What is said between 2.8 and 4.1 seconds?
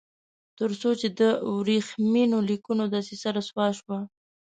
دسیسه رسوا شوه.